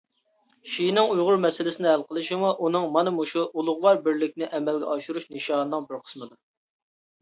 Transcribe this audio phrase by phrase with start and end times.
[0.75, 6.39] شىنىڭ ئۇيغۇر مەسىلىسىنى ھەل قىلىشىمۇ ئۇنىڭ مانا مۇشۇ ئۇلۇغۋار بىرلىكنى ئەمەلگە ئاشۇرۇش نىشانىنىڭ بىر قىسمىدۇر.